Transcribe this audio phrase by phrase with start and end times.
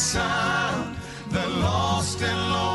[0.00, 0.96] sound,
[1.28, 2.69] the lost and lost.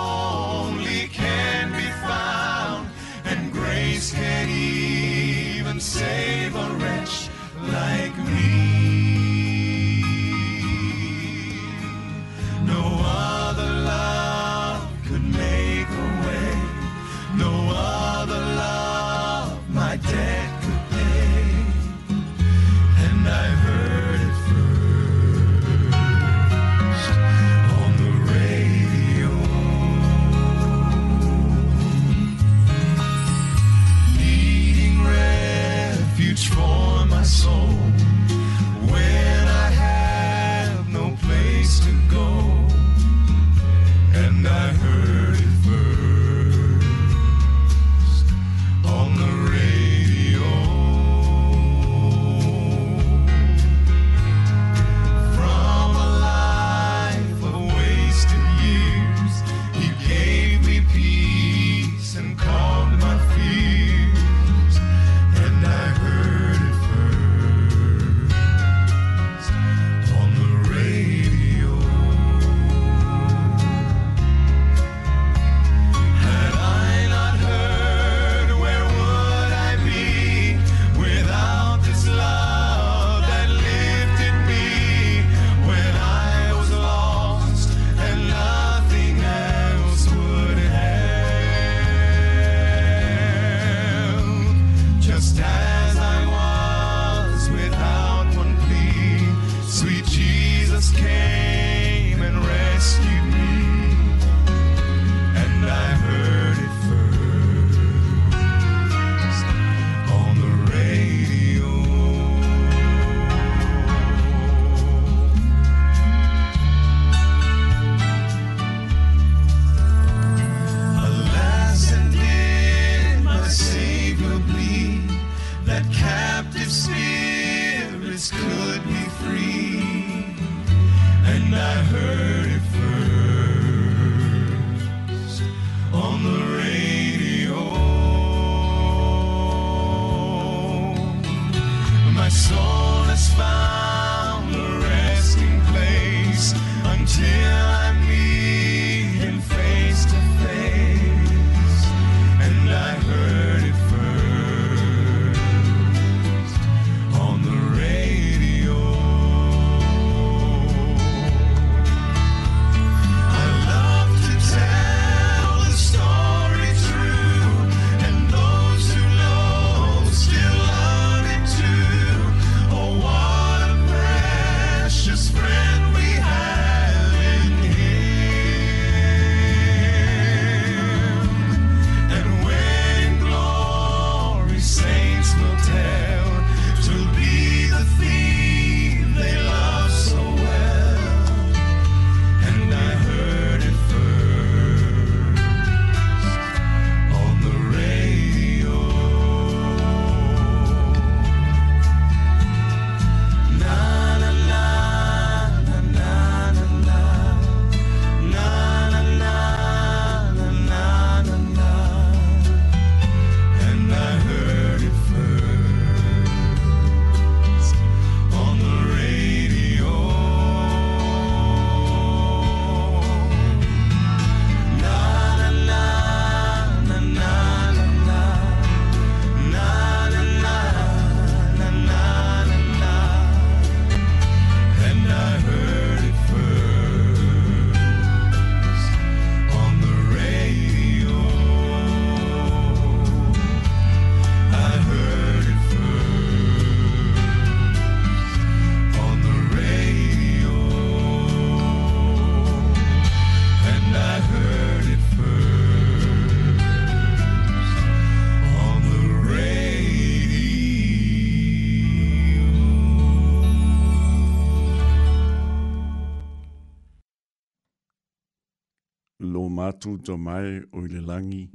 [269.86, 271.48] tuto mai o le langi.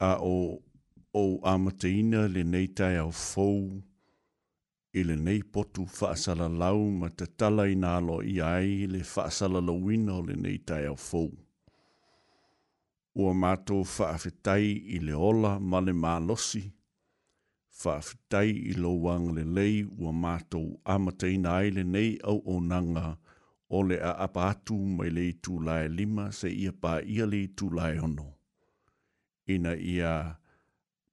[0.00, 0.58] A o,
[1.14, 3.58] o amateina le neitai au fou,
[4.98, 9.60] i le nei potu whaasala lau ma te tala i nalo i ai le whaasala
[9.68, 11.28] lawina o le nei tai au fou.
[13.20, 14.66] Ua mato whaafetai
[14.96, 16.64] i le ola ma le malosi,
[17.82, 20.60] whaafetai i lo wang le lei ua mato
[20.94, 23.04] amateina ai le nei au onanga nanga
[23.76, 27.38] o le a apa atu mai le itu lae lima se ia pā ia le
[27.48, 28.28] itu lae ono.
[29.54, 30.12] Ina ia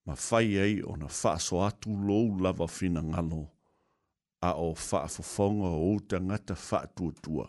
[0.06, 3.41] ma fai ei o na whaaso atu lou lava fina ngalo
[4.50, 7.45] a o whaafofonga o uta ngata whaatuatua.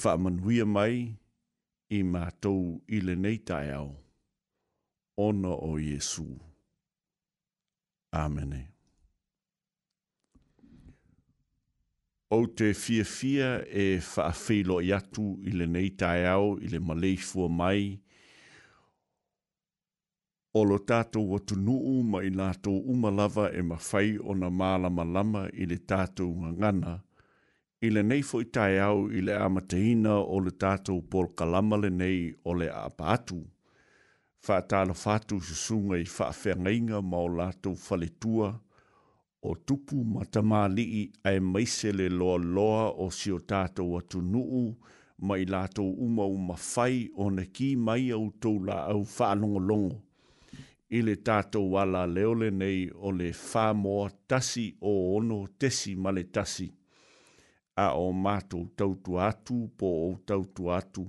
[0.00, 0.94] Whaamanuia mai
[1.96, 2.62] i mātou
[2.96, 3.90] i le nei tae ao.
[5.26, 6.26] Ono o Jesu.
[8.22, 8.69] Amenei.
[12.30, 13.48] o te fia fia
[13.84, 17.98] e whaafeilo i atu ile nei tai au, i malei fua mai,
[20.54, 21.76] o lo tātou o tunu
[22.10, 26.94] mai i lātou umalava e ma whai o na malama ile le tātou ngangana,
[27.86, 31.90] i nei fo i tai au i le amateina o le tātou por kalama le
[31.90, 33.42] nei ole le apatu,
[34.46, 38.54] wha tālo fatu susunga i whaafeangainga ma o lātou faletua,
[39.42, 44.64] o tupu matamali i ai maise le loa loa o si o tātou atu nuu,
[45.24, 49.96] mai lātou uma o mawhai o na ki mai au tau la au whanongolongo.
[50.90, 56.66] Ile le tātou ala leole nei o le whamoa tasi o ono tesi male tasi.
[57.76, 61.06] A o mātou tautu atu po o tautu atu,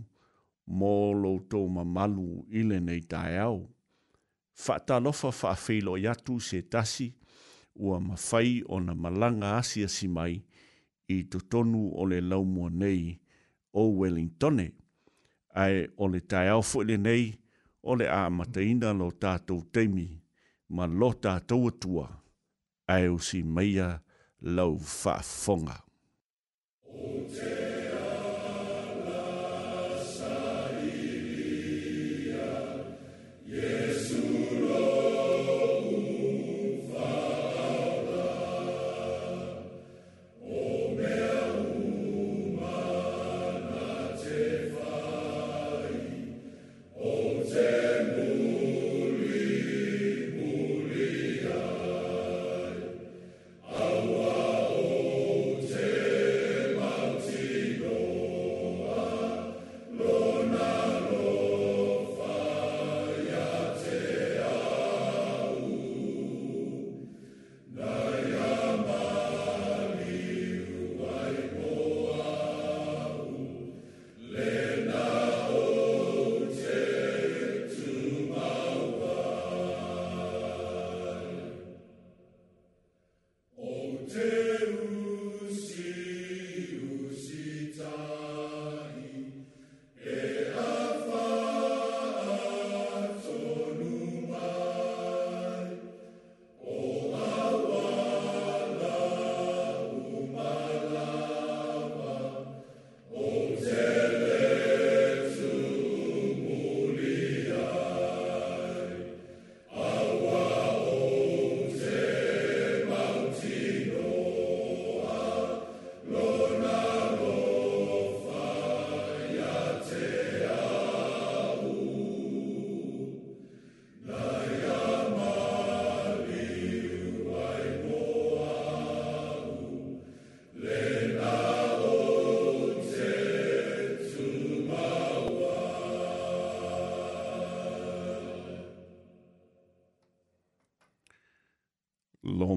[0.69, 0.93] mō
[1.23, 3.63] lo tau mamalu i le nei tae au.
[4.53, 7.09] fa whaafilo i atu se tasi,
[7.75, 10.44] ua mawhai o na malanga asia si mai
[11.07, 13.03] i tu tonu o le laumua nei
[13.73, 14.68] o Wellingtone.
[15.63, 16.62] Ai o le tai au
[17.06, 17.25] nei
[17.83, 20.07] o le a mataina lo tātou teimi
[20.75, 22.07] ma lo tātou atua
[22.94, 23.88] ai o si meia
[24.56, 25.77] lau whaafonga.
[26.91, 27.50] Okay.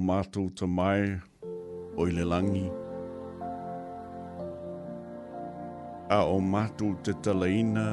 [0.04, 1.00] mātou ta mai
[1.96, 2.64] o le langi.
[6.16, 7.84] A o mātou te talaina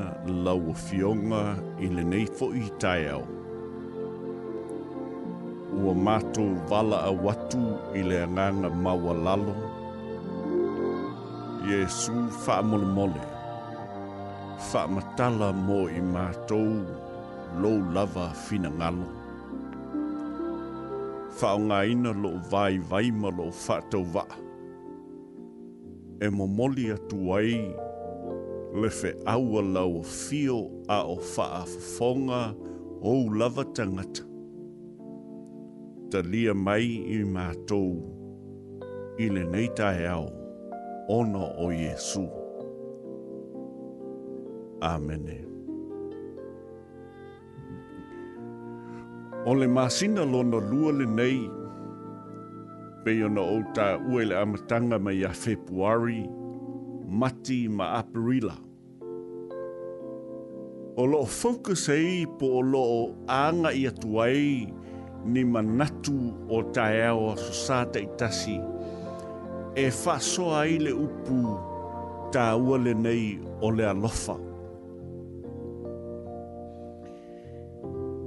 [0.48, 1.40] lau o fionga
[1.86, 3.24] i le nei fo i tai au.
[5.80, 7.62] Ua mātou wala a watu
[8.00, 9.56] i le anganga maua lalo.
[11.72, 13.26] Iesu wha mole mole.
[14.68, 16.70] Wha matala mō i mātou
[17.64, 19.12] lo lava fina ngalo
[21.42, 24.24] whaonga ina lo vai vai ma lo whatau va.
[26.26, 27.56] E mo moli atu ai,
[28.82, 30.58] le fe aua lau fio
[30.88, 31.64] a o wha a
[33.02, 34.24] o lava tangata.
[36.12, 37.92] Ta lia mai i mātou,
[39.18, 40.28] i le nei tae au,
[41.18, 42.26] ono o Jesu.
[44.82, 45.26] Amen.
[45.28, 45.51] Amen.
[49.44, 51.40] O le masina lona lua le nei,
[53.04, 56.22] pe ona o ta uele amatanga mai a Februari,
[57.10, 58.54] mati ma Aprila.
[61.02, 64.70] O lo focus ei po o loo anga i atuai
[65.26, 66.20] ni manatu
[66.58, 68.58] o ta eo a susata i tasi,
[69.84, 71.40] e fa soa ai le upu
[72.34, 74.38] ta uele nei o le alofa.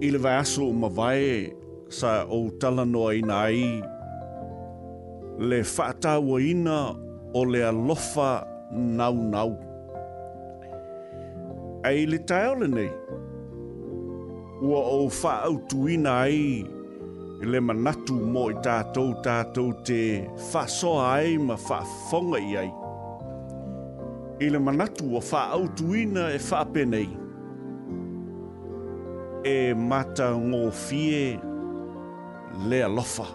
[0.05, 1.21] i le vai aso ma vai
[1.99, 3.65] sa o talanoa ina ai
[5.49, 6.79] le whaatawa ina
[7.39, 8.31] o le alofa
[8.99, 9.51] nau nau.
[11.91, 12.93] Ei le taiole nei,
[14.69, 16.43] ua o whaautu ina ai
[17.51, 20.01] le manatu mo i tātou tātou te
[20.51, 22.71] whasoa ai ma whafonga i ai.
[24.45, 27.11] I manatu o whaautu ina e whapenei.
[27.11, 27.23] Ei
[29.45, 31.39] e mata ngō fie
[32.69, 33.27] le alofa.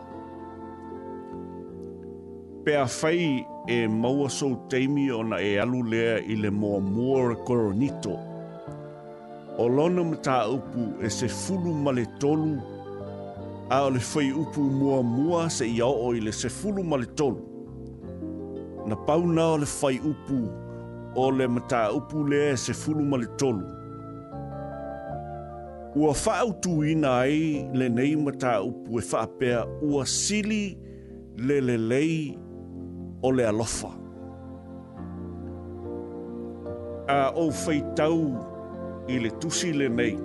[2.66, 8.16] Pea whai e maua sou teimi ona e alu lea i le mō mōra koronito.
[9.62, 12.56] O lona mta upu e se fulu male tolu,
[13.70, 17.06] a o le whai upu moa mua se i o i le se fulu male
[17.06, 17.42] tolu.
[18.88, 20.42] Na pauna o le whai upu,
[21.16, 23.62] o le mta upu lea se fulu male tolu.
[23.62, 23.79] Na
[26.00, 30.64] Ua whaautu ina ai le nei mata upu e whaapea ua sili
[31.48, 32.18] le le lei
[33.24, 33.90] o le alofa.
[37.08, 38.22] A o whaitau
[39.08, 40.18] i le tusi le nei.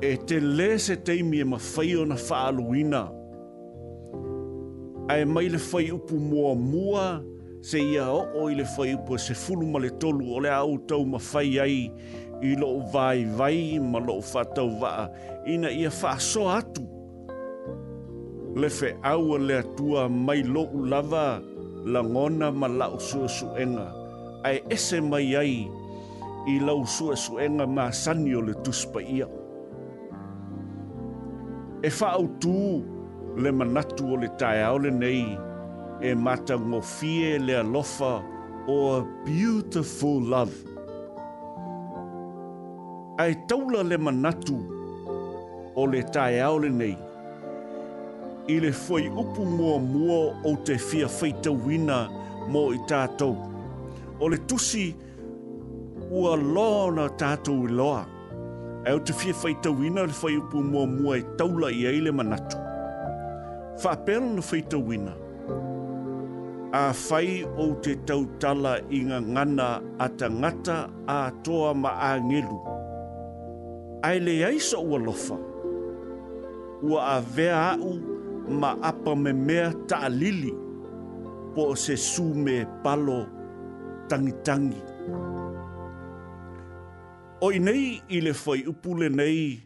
[0.00, 3.02] E te le se teimi e mawhai o na whaalu ina.
[5.12, 7.04] A e mai le whai upu mua mua
[7.68, 10.50] se ia o o i le whai upu se fulu ma le tolu o le
[10.62, 11.80] au tau mawhai ai.
[11.86, 14.92] Ia i lo vai vai ma lo fata va
[15.54, 16.84] ina ia fa so atu
[18.60, 21.26] le fe au le tua mai lo lava
[21.92, 23.46] la ngona ma la su su
[24.48, 25.54] ai ese mai ai
[26.48, 29.28] i la su su enga ma sanio le tuspa ia
[31.82, 32.56] e fa au tu
[33.40, 35.24] le manatu o le tai au le nei
[36.00, 38.12] e mata ngofie le alofa
[38.68, 40.54] o oh, a beautiful love
[43.22, 44.56] ai taula le manatu
[45.80, 46.94] o le tae aole nei.
[48.54, 50.16] I le foi upu mua mua
[50.48, 51.98] o te fia feita wina
[52.52, 53.34] mō i tātou.
[54.20, 54.86] O le tusi
[56.20, 58.00] ua loa na tātou i loa.
[58.88, 62.14] E o te fia feita wina le foi upu mua mua i taula i eile
[62.20, 62.56] manatu.
[63.82, 65.12] Whapela na feita wina.
[66.82, 69.70] A fai o te tautala i ngā ngana
[70.06, 70.76] a ta ngata
[71.18, 72.60] a toa ma a ngelu
[74.02, 75.36] ai le aiso ua lofa.
[76.82, 77.94] Ua a vea au
[78.48, 80.52] ma apa me mea taalili
[81.54, 83.26] po se su me palo
[84.08, 84.82] tangitangi.
[87.42, 89.60] O i nei i le fai upule nei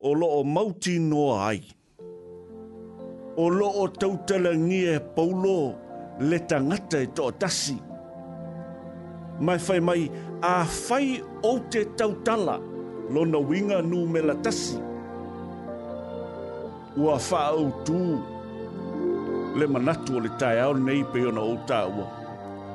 [0.00, 1.62] o loo mauti noa ai.
[3.36, 5.56] O loo tautala ngie paulo
[6.28, 7.76] le tangata e toa tasi.
[9.40, 10.02] Mai fai mai
[10.42, 12.58] a fai o te tautala.
[12.60, 12.71] Mai
[13.10, 14.34] lona winga nu me la
[16.96, 18.20] Ua faa au tū,
[19.56, 22.04] le manatu o le tai au nei pe ona au tāua.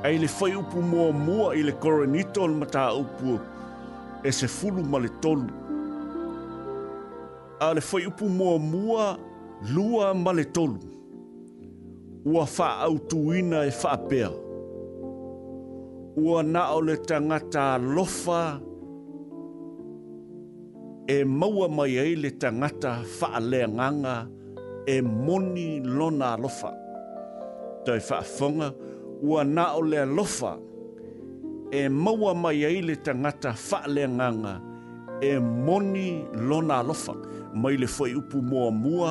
[0.02, 3.38] Ai le fai upu mua mua i le koronito al mata upu
[4.24, 5.48] e se fulu ma le tolu.
[7.60, 9.16] A le fai upu mua mua
[9.74, 10.78] lua ma le tolu.
[12.24, 14.30] Ua faa au tūina e faa pea.
[16.16, 18.58] Ua na o le tangata lofa
[21.08, 24.14] e maua mai ai le tangata whaalea nganga
[24.86, 24.96] e
[25.26, 26.70] moni lona lofa.
[27.84, 28.68] Tau whaafonga
[29.28, 29.80] ua na o
[30.16, 30.52] lofa
[31.70, 34.54] e maua mai ai le tangata whaalea nganga
[35.20, 35.32] e
[35.66, 36.06] moni
[36.48, 37.14] lona lofa.
[37.60, 39.10] Mai le fwai upu mua mua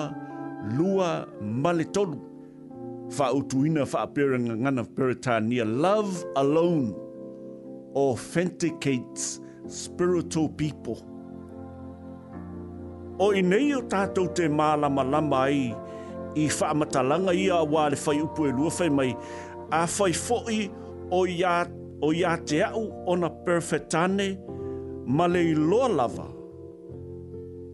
[0.78, 1.10] lua
[1.64, 2.18] male tolu.
[3.20, 5.66] Wha utuina wha apere ngana peretania.
[5.84, 6.88] Love alone
[7.96, 10.98] authenticates spiritual people
[13.20, 15.70] o i nei o tātou te mālama lama ai
[16.38, 19.10] i whaamatalanga ia a wāle whai upu e lua whai mai
[19.74, 20.60] a whai fo'i
[21.18, 21.56] o ia,
[22.06, 24.28] o ia te au o na perfetane
[25.18, 26.28] ma lei loa lava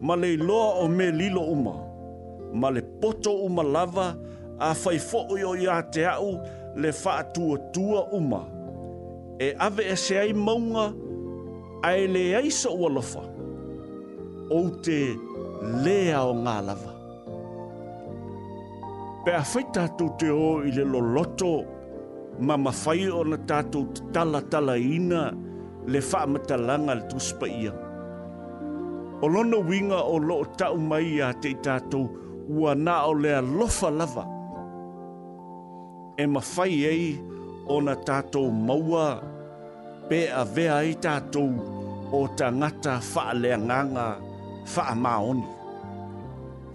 [0.07, 1.75] ma lei loa o me lilo uma
[2.63, 4.07] ma le poto uma lava
[4.59, 6.37] a whai fo'i o ia te au
[6.75, 8.41] le whaatua tua uma
[9.43, 10.85] e ave e se ai maunga
[11.83, 13.32] ai le aisa ua lofa
[14.51, 15.15] ou te
[15.83, 16.91] lea o ngā lava.
[19.23, 21.53] Pe a whai tātou te o i le lo loto,
[22.39, 25.29] ma ma whai o na tātou te tala tala ina
[25.87, 27.71] le whaamata langa le tuspa ia.
[29.23, 32.07] O lona winga o lo o tau mai a te tātou
[32.51, 34.25] ua nā o lea lofa lava.
[36.19, 37.05] E ma whai ei
[37.67, 39.07] o na tātou maua
[40.11, 41.55] pe a vea i tātou
[42.13, 44.07] o ta ngata whaalea nganga
[44.65, 45.43] faa maoni.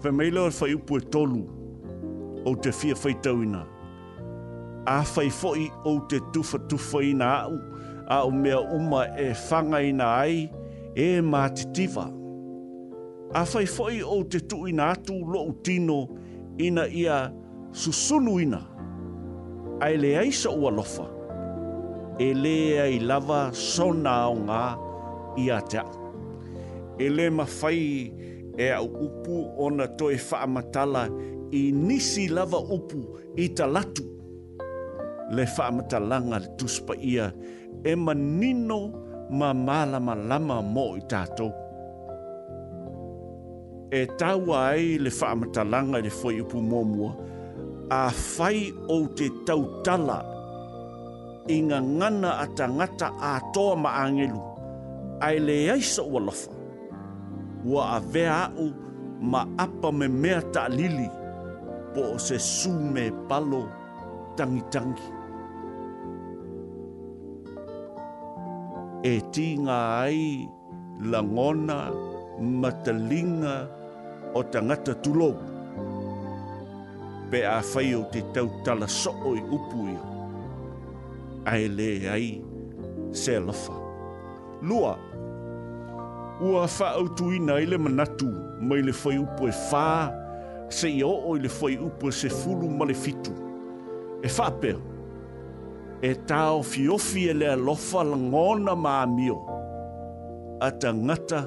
[0.01, 1.41] Fa meila o e fai upu e tolu
[2.45, 3.65] o te fia fai tauina.
[4.85, 7.57] A fai foi o te tufa tufa ina au
[8.07, 10.49] a o mea uma e whanga ina ai
[10.95, 12.07] e māti tiva.
[13.33, 16.07] A fai foi o te tu ina atu lo tino
[16.57, 17.31] ina ia
[17.71, 18.63] susunu ina.
[19.81, 21.05] Ai le aisa ua lofa.
[22.19, 22.29] E
[22.79, 24.63] ai lava sona o ngā
[25.39, 25.98] ia te aku
[26.99, 27.83] e le mawhai
[28.59, 31.03] e au upu ona na toi whaamatala
[31.59, 32.99] i nisi lava upu
[33.35, 34.03] i ta latu.
[35.35, 37.25] Le whaamatalanga le tuspa ia
[37.83, 38.79] e manino
[39.39, 41.51] ma malama lama mo i tātou.
[43.95, 47.09] E tāua ai le whaamatalanga le foi upu mōmua
[47.89, 48.03] a
[48.35, 48.59] whai
[48.95, 50.19] o te tautala
[51.49, 54.41] i ngā ngana a tangata a toa ma angelu
[55.25, 56.58] ai le aisa ua lofa
[57.65, 58.69] ua a vea au
[59.21, 61.09] ma apa me mea ta lili
[61.93, 63.63] po o se su me palo
[64.37, 65.07] tangi tangi.
[69.03, 70.23] E ti ngā ai
[71.11, 71.77] la ngona
[72.61, 73.55] matalinga
[74.35, 75.35] o tangata tulou.
[77.29, 80.01] Pe a whai o te tau tala soo i upu ia.
[81.51, 82.29] Ai le ai
[83.13, 83.73] se lafa.
[84.61, 85.08] Lua!
[86.41, 88.27] ua whaautuina i le manatu
[88.61, 90.11] mai le whai upo e whā,
[90.71, 93.33] se i o i le whai upo e se fulu ma le fitu.
[94.23, 94.73] E whape,
[96.01, 99.37] e tāo fiofi e lea lofa la ngona mā mio,
[100.61, 101.43] a ta ngata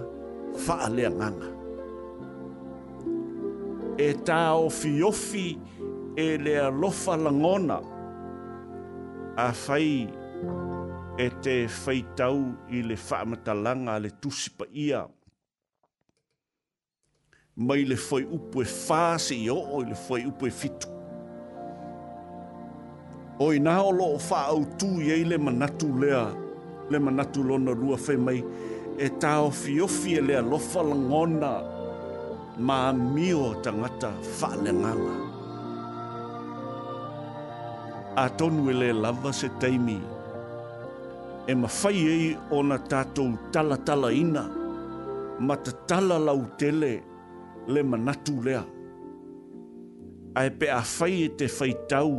[0.67, 1.49] whaa lea nganga.
[4.03, 5.47] E tāo fiofi
[6.19, 7.81] e lea lofa la ngona,
[9.41, 10.09] a whai
[11.19, 15.07] e te whaitau i le whaamatalanga le tusipa ia.
[17.57, 20.89] Mai le foi upo e whāse i o, le foi upo e fitu.
[23.41, 26.33] O i nā o wha au tū i e le manatu lea,
[26.91, 28.39] le manatu lona rua whai mai,
[28.99, 31.53] e tā o fiofi e lea lofa langona,
[32.57, 35.15] mā mio tangata wha le ngala.
[38.17, 40.12] A tonu e le lava se teimi, e
[41.51, 44.43] e mawhai ei o na tātou tala tala ina,
[45.41, 47.01] ma te tala lau tele
[47.69, 48.63] le manatu lea.
[50.39, 52.13] Ai pe a whai e te whai tau,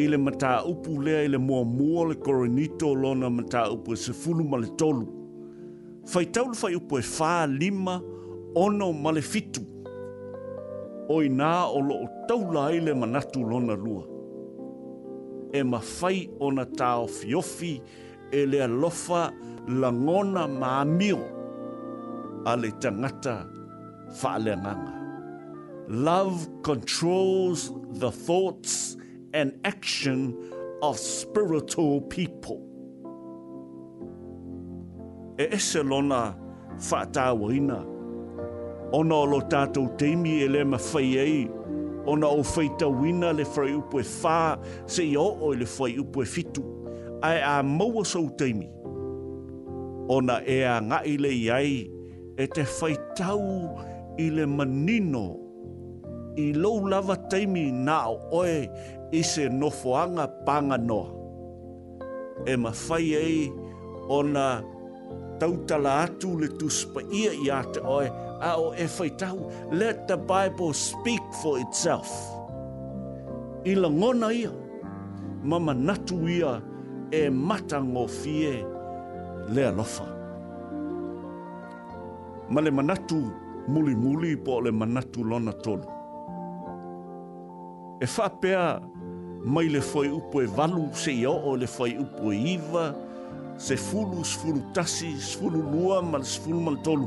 [0.00, 3.96] i le mata upu lea i le mua mua le koronito lona mata upu e
[3.96, 5.06] se fulu ma le tolu.
[6.14, 8.00] Whai tau le whai upu e whā lima
[8.54, 9.60] ono ma le fitu.
[11.10, 14.04] Oi nā o lo o taula ai le manatu lona lua.
[15.52, 19.32] E ma whai ona tāo fiofi, fiofi, e le alofa
[19.68, 21.20] lagona mamio
[22.50, 23.36] a le tagata
[24.18, 24.94] faaleagaga
[25.88, 28.96] love controls the thoughts
[29.34, 30.34] and action
[30.82, 32.58] of spiritual people
[35.38, 36.22] e ese lona
[36.90, 37.78] faatauaina
[38.98, 41.38] ona o lo tatou teimi e lē mafai ai
[42.12, 44.38] ona o faitauina le faraiupu e fā
[44.94, 46.64] seʻi oo i le faraiupu e fitu
[47.20, 48.68] ai a maua sou teimi.
[50.16, 51.72] Ona e a ngai le iai
[52.36, 53.44] e te whaitau
[54.18, 55.26] i le manino
[56.44, 57.98] i lou lava teimi nā
[58.38, 58.56] oe
[59.12, 61.08] i se nofoanga panga noa.
[62.50, 63.42] E ma whai ei
[64.18, 64.46] ona
[65.40, 68.08] tautala atu le tuspa ia i ate oe
[68.40, 69.36] a o e whaitau
[69.80, 72.10] let the Bible speak for itself.
[73.64, 74.50] I la ngona ia,
[75.48, 76.52] mama natu ia
[77.10, 78.52] e mata ngofie
[79.48, 80.04] le alofa.
[82.50, 83.20] Ma le manatu
[83.68, 85.84] muli muli po le manatu lona tolu.
[88.02, 88.80] E whapea
[89.44, 92.86] mai le foi upo e valu se i o le foi upo e iva,
[93.56, 97.06] se fulu, sfulu tasi, sfulu lua, mal sfulu mal tolu.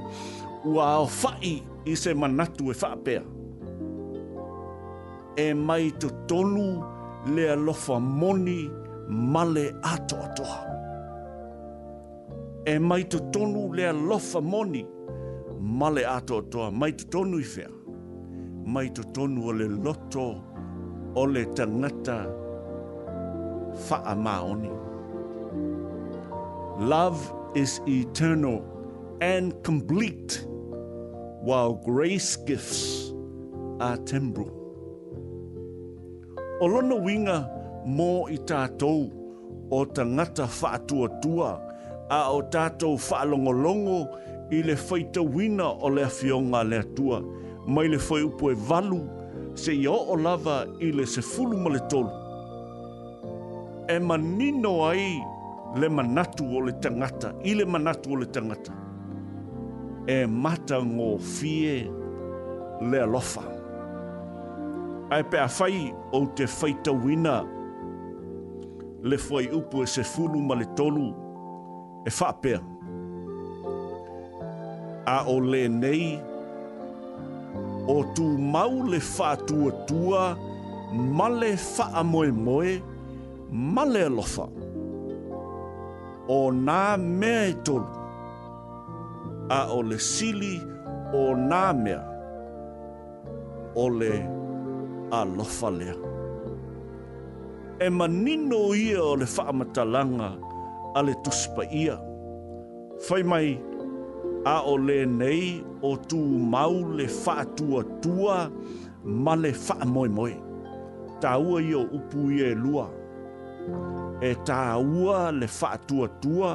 [0.66, 1.54] Ua o fai
[1.86, 3.22] i se manatu e whapea.
[5.44, 6.68] E mai to tolu
[7.34, 10.72] le alofa moni e male ato atoatoa.
[12.66, 14.86] E mai to tonu lea lofa moni,
[15.60, 17.70] male ato atoatoa, mai to tonu i fea.
[18.66, 20.44] Mai to tonu o le loto,
[21.16, 22.18] o le tangata,
[23.88, 24.72] faa maoni.
[26.80, 27.20] Love
[27.56, 28.64] is eternal
[29.22, 30.46] and complete,
[31.42, 33.14] while grace gifts
[33.82, 34.60] are temporal.
[36.62, 37.53] O lona winga,
[37.86, 39.04] mō i tātou
[39.74, 41.50] o ta ngata whaatuatua
[42.16, 43.98] a o tātou whaalongolongo
[44.56, 47.20] i le whaitawina o le afionga le atua
[47.68, 49.02] mai le whai upo e valu
[49.60, 52.10] se i o o lava i le se fulu ma le tolu.
[53.92, 55.20] E manino ai
[55.76, 58.74] le manatu o le tangata, i le manatu o le tangata.
[60.08, 61.76] E mata ngō fie
[62.92, 63.44] le alofa.
[65.14, 67.52] Ai pe a whai o te whaitawina o
[69.10, 71.08] le foi upu e se fulu ma le tolu
[72.08, 72.60] e whapea.
[75.06, 76.08] A o le nei,
[77.96, 80.24] o tu mau le whātua tua,
[81.18, 82.72] ma le wha moe moe,
[83.74, 84.46] ma le alofa.
[86.30, 87.90] O nā mea e tolu,
[89.60, 90.56] a o le sili
[91.14, 92.02] o nā mea,
[93.76, 94.12] o le
[95.20, 96.03] alofa lea
[97.80, 100.30] e manino ia o le whaamatalanga
[100.94, 101.96] a le tuspa ia.
[103.10, 103.48] Whai mai,
[104.46, 105.48] a o le nei
[105.82, 106.20] o tū
[106.54, 108.36] mau le whaatua tua
[109.24, 110.34] ma le whaamoe moe.
[111.22, 112.86] Tā ua ia upu ia e lua.
[114.22, 116.52] E tā ua le whaatua tua,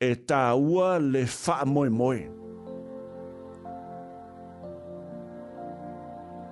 [0.00, 2.20] e tā ua le whaamoe moe.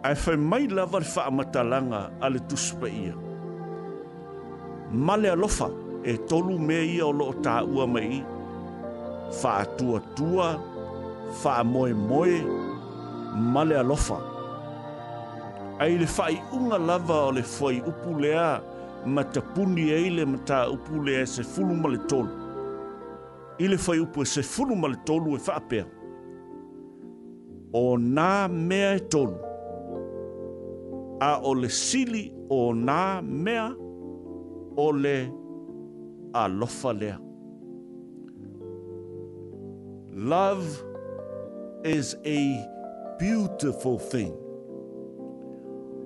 [0.02, 3.14] ai fai mai lava le faamatalaga a le tusupe ia
[5.04, 5.68] ma alofa
[6.02, 8.20] e tolu mea ia o loo taʻua maii
[9.40, 10.46] faatuatua
[11.42, 12.56] faamoemoe ma
[13.52, 14.16] male alofa
[15.80, 18.60] ai le faaiʻuga lava o le fuai upu lea
[19.14, 22.32] ma tapuni ai le mataupu lea e ma le tolu
[23.62, 24.22] i le fai upu
[24.72, 25.84] e ma le tolu e faapea
[27.72, 29.49] o nā mea e tolu
[31.20, 33.70] a o le sili o nā mea
[34.76, 35.16] o le
[36.34, 37.16] a lofa lea.
[40.12, 40.82] Love
[41.84, 42.40] is a
[43.18, 44.32] beautiful thing.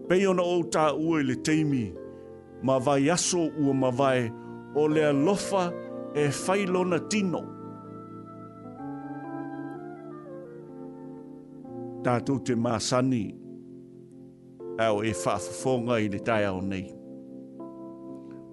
[0.09, 1.85] Pei ona o tā ua le teimi,
[2.63, 4.31] ma vai aso ua ma vai
[4.77, 5.71] o le a lofa
[6.15, 7.41] e failona tino.
[12.05, 13.25] Tātou te māsani,
[14.79, 16.93] au e whaafafonga i le tai au nei.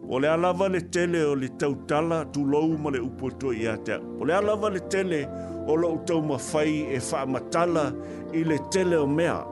[0.10, 4.00] O le alawa le tele o le tautala tu lou ma le upoto i atea.
[4.20, 5.28] O le alawa le tele
[5.68, 7.86] o lo utau mawhai e whaamatala
[8.34, 9.46] i le tele o mea.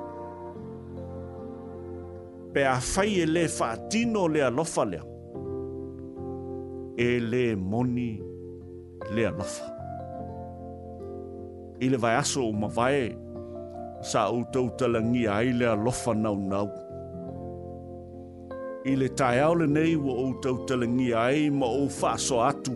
[2.54, 5.04] Pe a whai e le whaatino le alofa lea.
[6.98, 8.22] E le moni
[9.16, 9.66] le alofa.
[11.82, 13.10] I le vai aso o mawhai e
[14.02, 16.68] sa o tau talangi ai le alofa nau nau.
[18.86, 22.74] I le tai au le nei wa o tau talangi ai ma o faso atu,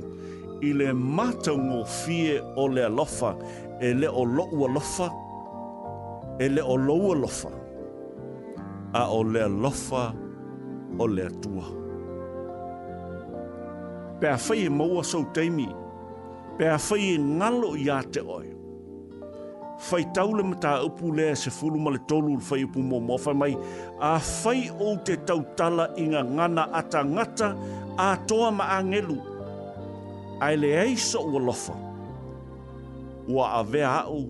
[0.61, 3.31] i le mata ngō fie o le alofa,
[3.81, 5.07] e le o loo alofa,
[6.43, 7.51] e le o loo alofa,
[8.93, 10.03] a o le alofa
[11.01, 11.65] o le atua.
[14.19, 15.67] Pea fai e maua sau teimi,
[16.57, 18.47] pea fai e ngalo i a te oi
[19.83, 23.31] fai tau le mata upu le se fulu ma tolu le fai upu mo mofa
[23.39, 23.53] mai
[23.99, 27.47] a fai o te tau tala i ngana ata ngata
[27.97, 29.17] a toa ma a ngelu
[30.39, 31.75] a le eiso ua lofa
[33.33, 34.23] ua a vea au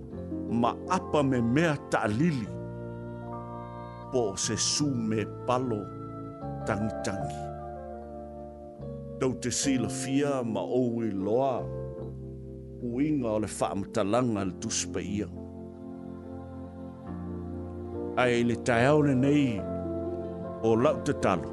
[0.61, 2.47] ma apa me mea ta lili
[4.11, 5.81] po se su me palo
[6.67, 7.39] tangi tangi
[9.19, 11.53] tau te sila fia ma oui loa
[12.91, 15.23] uinga o le whaamatalanga le tuspeia.
[15.33, 15.42] ia
[18.17, 19.57] ai le taone nei
[20.69, 21.49] o lau te talo.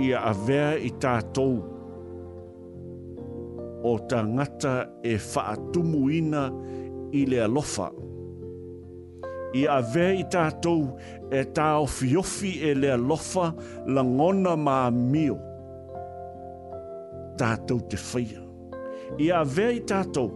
[0.00, 1.58] Ia avea i tātou
[3.90, 6.46] o ta ngata e whaatumuina
[7.18, 7.90] i le alofa.
[9.58, 10.96] Ia avea i tātou
[11.34, 13.50] e tā ofiofi e le alofa
[13.86, 15.36] la ngona mā mio.
[17.38, 18.42] Tātou te whaia.
[19.18, 20.32] Ia avea i tātou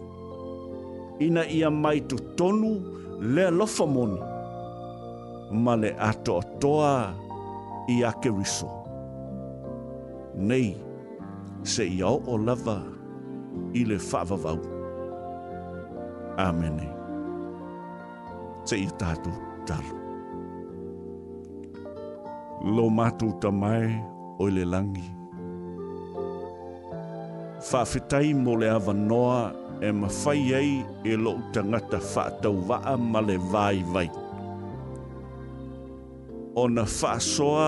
[1.23, 4.21] ina ia mai tu tonu tonu le alofa moni
[5.63, 7.13] ma le atoatoa
[7.87, 8.67] i akeriso
[10.35, 10.75] nei
[11.63, 12.77] se au oo lava
[13.73, 14.59] i le faavavau
[16.47, 16.89] amene
[18.69, 19.33] seʻia tatou
[19.67, 19.95] talo
[22.75, 23.85] lo matou tamae
[24.41, 25.07] o i le lagi
[27.69, 29.39] faafetai mo le avanoa
[29.87, 30.71] e mawhai ei
[31.11, 34.07] e lo tangata whātau waa ma le vai vai.
[36.61, 37.65] O na whāsoa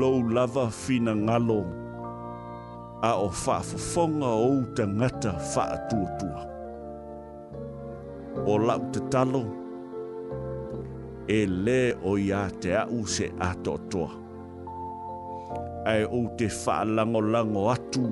[0.00, 1.58] lou lava fina ngalo
[3.08, 4.50] a o whāfafonga o
[4.94, 6.42] ngata whātuatua.
[8.48, 9.44] O lau te talo
[11.38, 14.10] e le o ia te au se atotoa.
[15.92, 18.06] Ai o te whālango lango atu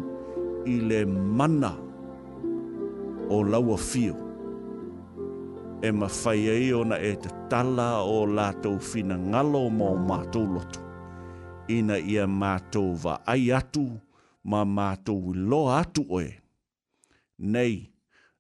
[0.68, 1.04] i le
[1.38, 1.70] mana
[3.30, 4.16] o laua fio.
[5.82, 10.80] E ma fai ai ona e te tala o lātou fina ngalo mō mātou lotu.
[11.70, 13.84] Ina ia mātou va ai atu,
[14.42, 16.30] ma mātou lo atu oe.
[17.38, 17.76] Nei,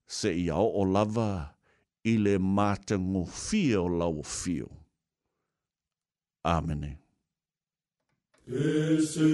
[0.06, 1.30] se ia o o lava,
[2.04, 4.66] ile mātango fia o laua fio.
[6.44, 6.96] Amene.
[8.48, 9.28] Esse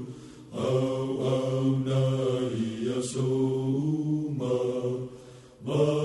[0.51, 1.99] au au na
[2.49, 4.53] ia soma
[5.65, 6.02] ma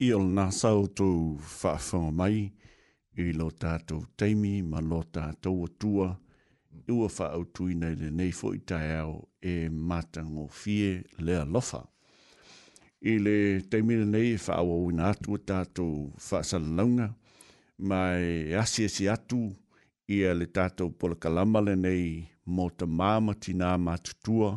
[0.00, 2.36] i o nā sautou whaafunga mai
[3.20, 6.06] i lo tātou teimi ma lo tātou atua
[6.88, 11.82] i ua whaautui nei le nei fo i tai au e mātango fie lea lofa.
[13.04, 13.36] I le
[13.70, 17.10] teimi le nei whaawau i nā atua tātou whaasalaunga
[17.92, 19.50] ma e asi asi atu
[20.08, 22.04] i a le tātou polakalama le nei
[22.48, 24.54] mō ta māma tina mātutua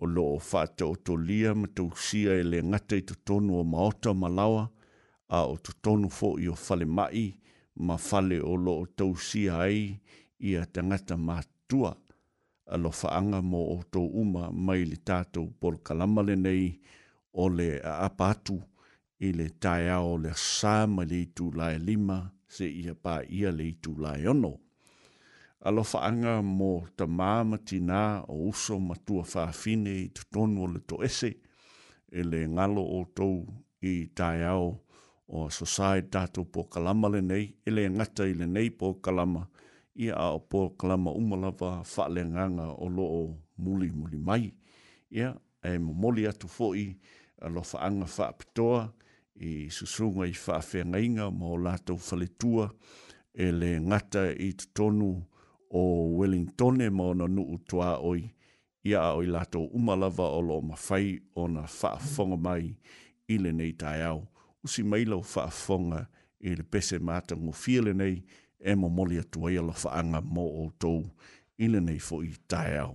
[0.00, 3.64] o loo fata o to lia ma tau sia e le ngata i tonu o
[3.72, 4.62] maota malawa
[5.38, 7.26] a o to tonu fo i o fale mai
[7.86, 9.80] ma fale o loo tau sia ai
[10.48, 11.90] i a tangata matua
[12.72, 16.64] a lo faanga mo o to uma mai le tatou por kalamale nei
[17.42, 18.56] o le a apatu
[19.26, 22.18] i le taia o le sa mai le itu lae lima
[22.54, 24.52] se ia pa ia le itu lae ono
[25.60, 31.34] alofaaga mo tamā mama tina o uso matua fafine i totonu o le toese
[32.12, 33.44] e le o tou
[33.82, 34.80] i taeao
[35.28, 38.70] o sosae tatou pokalama lenei e le agata i lenei
[39.02, 39.46] kalama
[39.96, 44.52] ia a o pokalama uma lava faaleagaga o lo o muli muli mai
[45.10, 45.20] e
[45.62, 46.94] e momoli atu foʻi
[47.42, 48.92] alofaaga faapitoa
[49.34, 52.70] i susunga i faafeagaiga mo latou faletua
[53.34, 55.24] e le gata i totonu
[55.70, 58.30] o Wellington e maona nuu tua oi
[58.84, 62.66] ia oi lato umalava o lo mawhai o na whaafonga mai
[63.28, 64.20] i le nei tai au.
[64.64, 66.00] Usi mai lau whaafonga
[66.42, 68.16] i le pese mata ngu fiele nei
[68.58, 71.00] e mo molia tuai ala whaanga mo o tou
[71.62, 72.94] i le nei fo i tai au.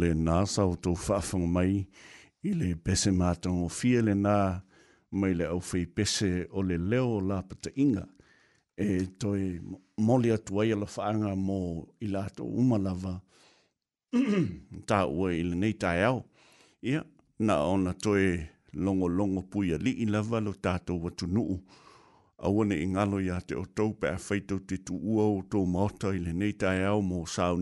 [0.00, 1.74] le nasa sau tō whaafung mai
[2.46, 4.34] i le pese mātango fia le nā
[5.20, 8.04] mai le au whi pese o le leo la pata inga
[8.86, 9.42] e toi
[10.06, 11.58] moli atu ai ala whaanga mō
[12.06, 13.14] i lato umalawa
[14.88, 16.20] tā ua i le nei tai au
[16.92, 17.02] ia
[17.48, 18.24] nā ona toi
[18.72, 21.56] longo longo puia li i lava lo tato watu nuu
[22.46, 25.58] awane i ngalo ya te o tau pa a whaitau te tu ua o tō
[25.74, 27.56] maota i le nei tai au mō sao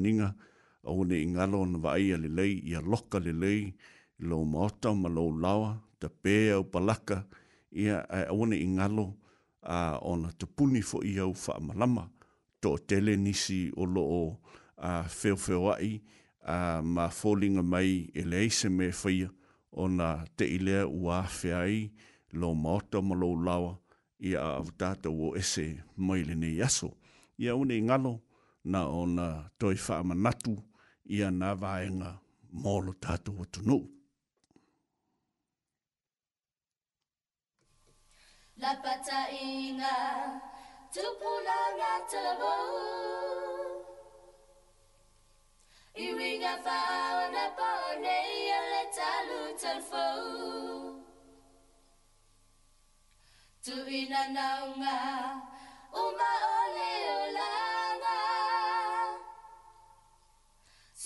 [0.86, 3.74] au ne ingalo na vaia le lei, ia loka le lei,
[4.18, 7.22] lo maota ma lo lawa, ta pēa o palaka,
[7.72, 7.98] ia
[8.30, 9.08] au ne ingalo
[9.62, 10.46] a uh, ona te
[10.86, 12.04] fo i au wha malama,
[12.62, 16.00] to tele nisi o lo o uh, feo feo ai,
[16.82, 19.28] ma fōlinga mai e le eise me whaia,
[19.72, 21.90] ona te ilea ua whea ai,
[22.32, 23.76] lo maota ma lo lawa,
[24.20, 26.92] ia avutata o ese mai le ne yaso.
[27.38, 28.20] Ia ne ingalo,
[28.64, 30.65] na ona toi wha manatu, natu,
[31.08, 32.10] ia nā vāenga
[32.62, 33.78] mōlo tātou atu nō.
[38.62, 39.92] La pata ina,
[40.94, 42.52] tupu la ngā tabo
[46.06, 50.04] Iwi ngā whāo na pō nei a le talu talfo
[53.64, 54.98] Tu ina naunga,
[55.92, 57.75] uma o leo lai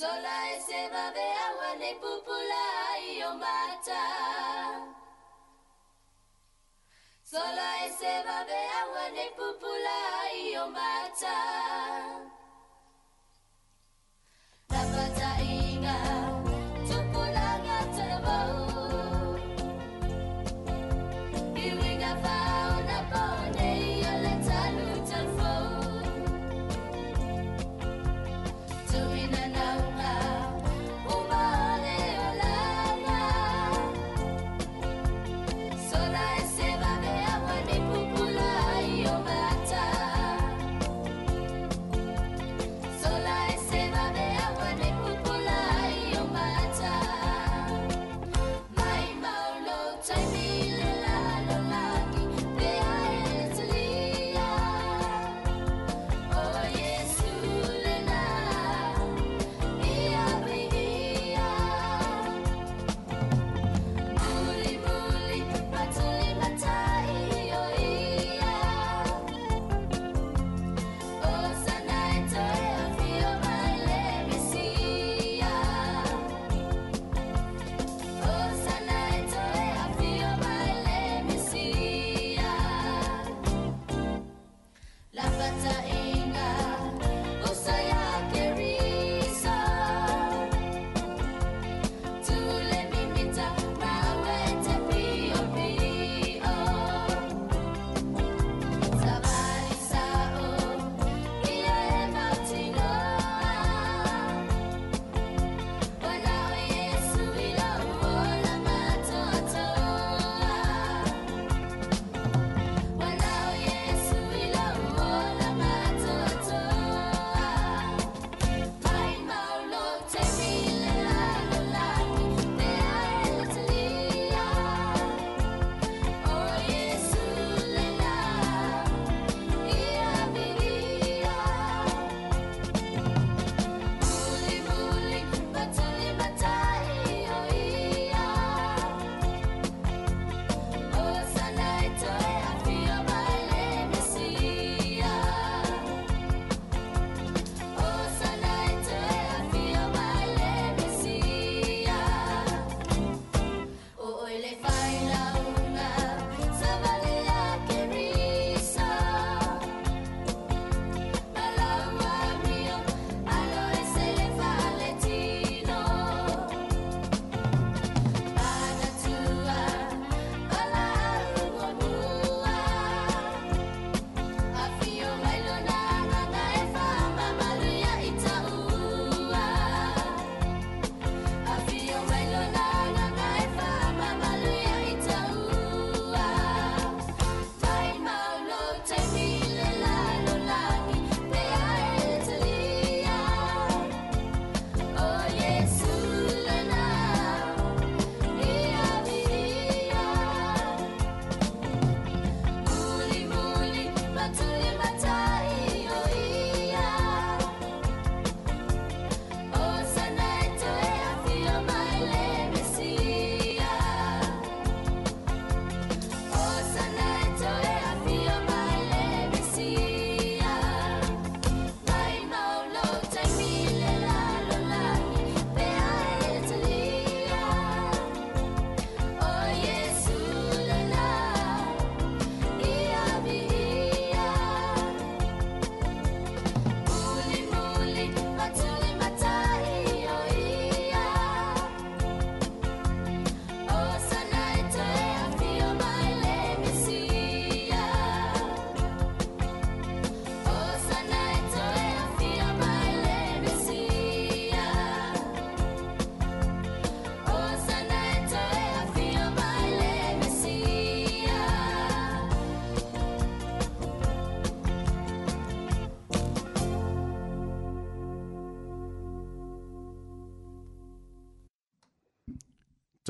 [0.01, 0.83] sola ese
[1.15, 2.63] beawa ne pupula
[3.13, 4.03] iomata
[7.31, 8.13] sola ese
[8.49, 9.97] beawa ne pupula
[10.49, 12.30] iomata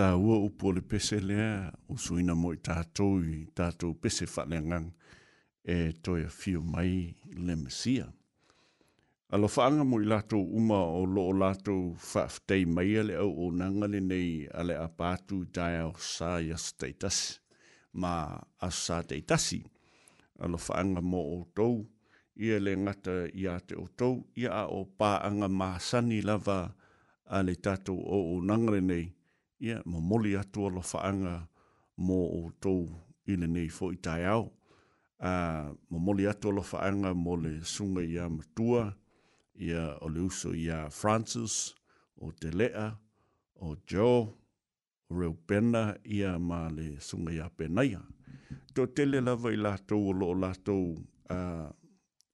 [0.00, 4.86] ta ua upo le pese lea o suina mo i tātou i tātou pese whaleangang
[5.74, 7.10] e toia fio mai
[7.48, 8.06] le mesia.
[9.36, 14.00] Alo whaanga mo i lātou uma o loo lātou whaftei mai ale au o nangale
[14.06, 16.70] nei ale a pātu dai au sā yas
[17.92, 18.14] ma
[18.64, 19.60] a sā teitasi.
[20.40, 21.82] Alo whaanga mo o tou
[22.40, 26.62] ia le ngata i a o tou ia a o pāanga māsani lava
[27.28, 29.10] ale tātou o o nangale nei
[29.60, 31.46] ia mo moli atua lo faanga
[31.96, 32.88] mo o tou
[33.28, 34.48] ile nei fo i tai au.
[35.20, 38.94] A, mo moli atua lo faanga mo le sunga ia matua,
[39.54, 41.74] ia o le uso ia Francis,
[42.16, 42.96] o te lea,
[43.60, 44.28] o Joe,
[45.10, 48.00] o reo pena ia ma le sunga ia penaia.
[48.74, 50.96] Tō tele lava i lātou o lo lātou
[51.28, 51.68] a,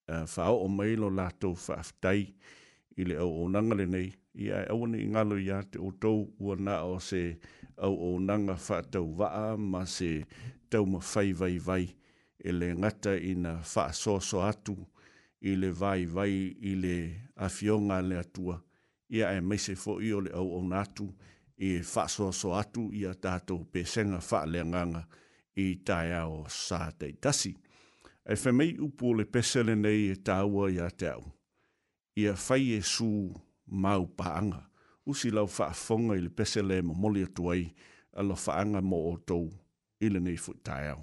[0.08, 2.22] a whao o mailo lātou whaaftai
[3.00, 6.56] i le au o nangale nei, ia e awani ngalo ia te o tau ua
[6.56, 7.38] na o se
[7.76, 10.10] au o nanga whātau waa ma se
[10.70, 11.84] tau ma whai vai vai
[12.48, 14.74] e le ngata i na wha so atu
[15.50, 16.34] i le vai vai
[16.70, 16.96] i le
[17.36, 18.60] afionga le atua
[19.08, 21.06] ia e meise fo i o le au o natu
[21.58, 25.02] i e so so atu i a tātou senga wha le nganga
[25.64, 27.54] i tai au sā tei tasi.
[28.28, 31.24] E whemei upo le pesele nei e tāua i a te au.
[32.20, 33.32] Ia whai e suu
[33.66, 34.62] mau paanga.
[35.06, 37.62] Usi lau whaafonga i le pese le mo moli atuai
[38.18, 39.46] a lo whaanga mo o tou
[40.04, 41.02] ile nei fuitai au.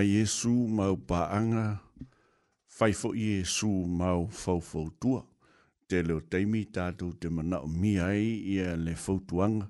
[0.00, 1.76] fai Jesu mau paanga,
[2.64, 5.22] fai fo Jesu mau fau fau tua.
[5.88, 8.22] Te leo teimi tātou te mana o miai
[8.54, 8.94] ia le
[9.28, 9.68] tuanga,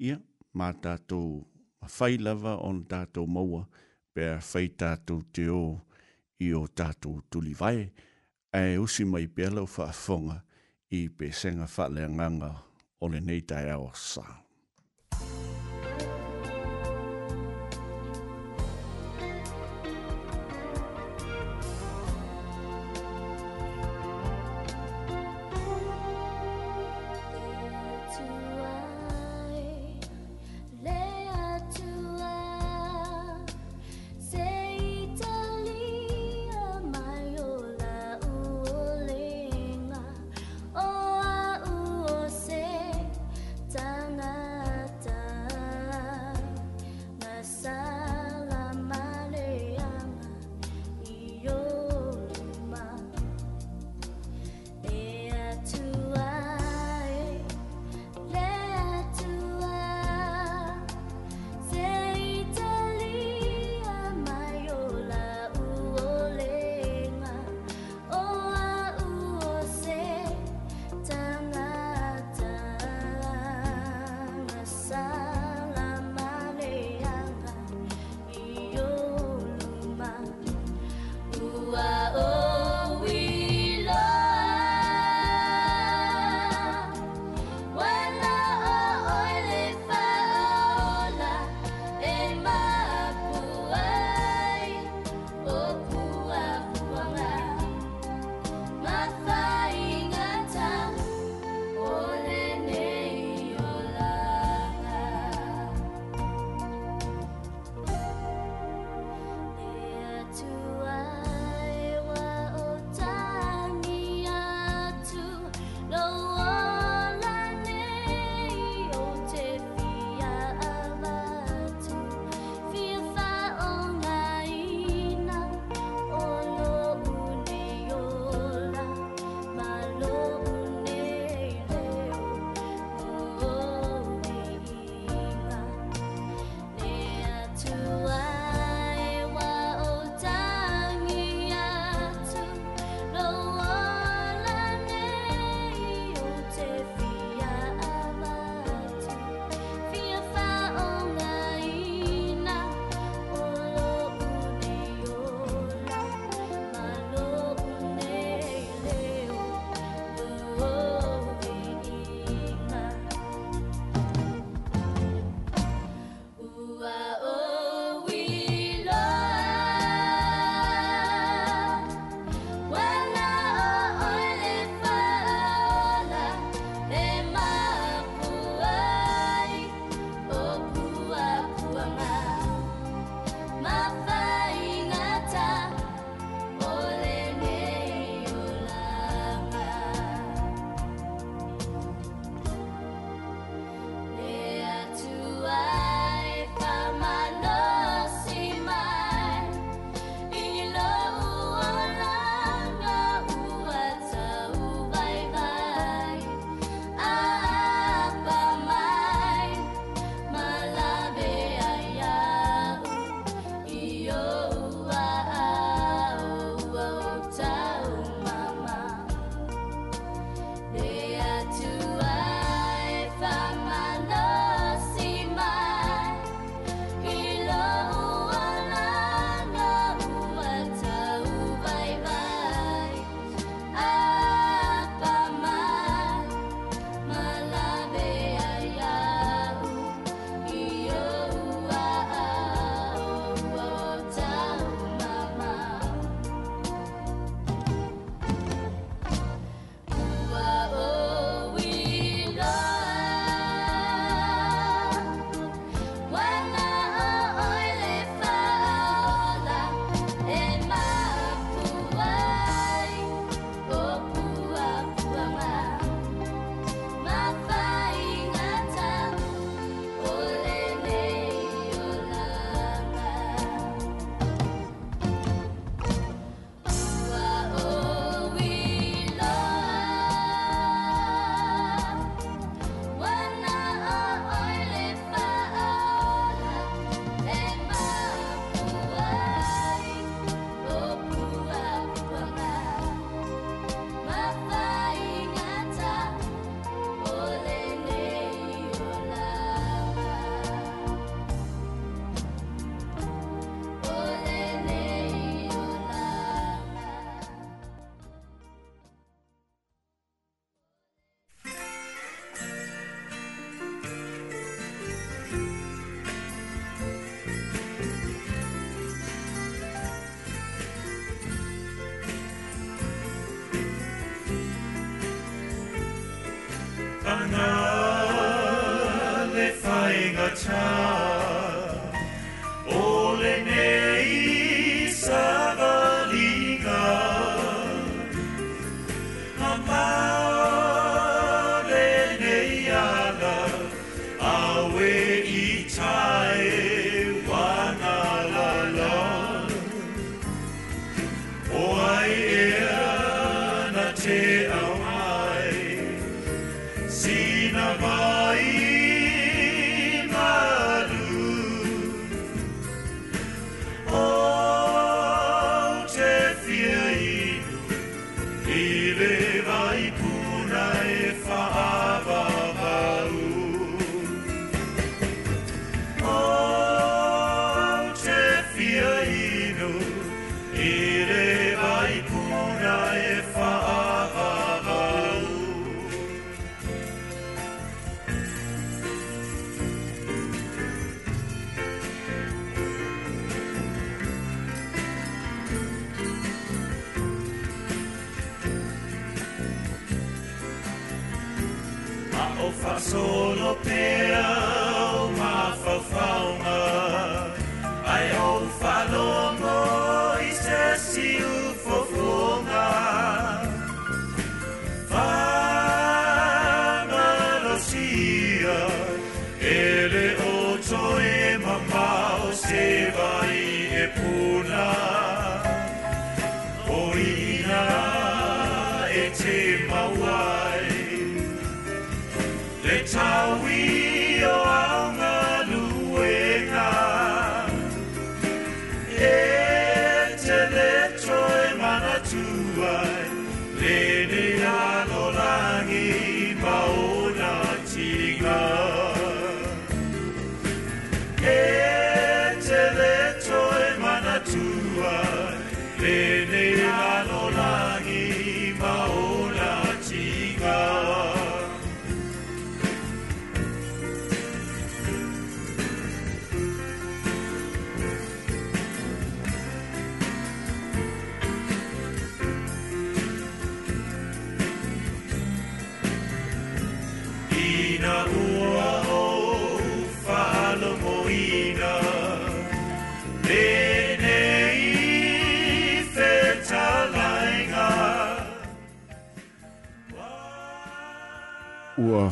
[0.00, 0.16] ia
[0.54, 1.44] mā tātou
[1.86, 3.68] fai lava on tātou maua,
[4.14, 5.62] pēr fai tātou te o
[6.40, 7.92] i o tātou tuli vai,
[8.52, 10.42] e usi mai pēlau whaafonga
[10.90, 12.50] i pēsenga whaleanganga
[13.00, 14.42] o le neitai au sāu.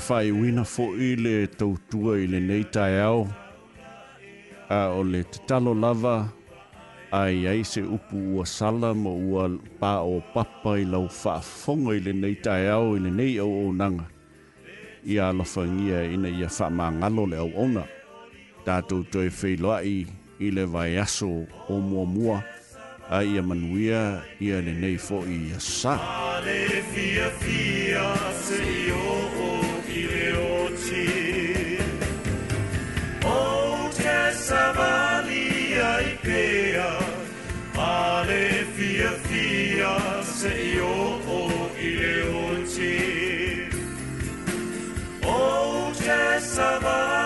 [0.09, 2.65] whai wina fo i le tautua i le nei
[3.03, 3.27] au.
[4.69, 6.29] A o le te talo lava,
[7.11, 9.49] a i aise upu ua sala mo ua
[9.81, 13.67] pā o papa i lau whaafonga i le nei tai au i le nei au
[13.69, 14.07] o nanga.
[15.05, 17.83] I a lofa ngia ina i a wha mā le au ona.
[18.65, 20.07] Tātou toi whei loa i,
[20.41, 22.43] i le vai aso o mua mua
[23.11, 25.97] a ia manuia ia le nei fo i a sa.
[26.95, 29.46] Fia fia se
[34.47, 37.03] Savalia Ikea,
[37.75, 42.99] Ale Fia Fia, Seio O Ileonchi.
[45.25, 47.26] Oh, Jessavalia.